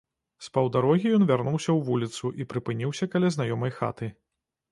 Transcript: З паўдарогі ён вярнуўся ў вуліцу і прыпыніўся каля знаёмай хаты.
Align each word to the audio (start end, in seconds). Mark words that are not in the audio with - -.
З 0.43 0.47
паўдарогі 0.57 1.11
ён 1.17 1.25
вярнуўся 1.31 1.69
ў 1.73 1.79
вуліцу 1.89 2.31
і 2.43 2.47
прыпыніўся 2.53 3.09
каля 3.17 3.29
знаёмай 3.35 3.71
хаты. 3.79 4.09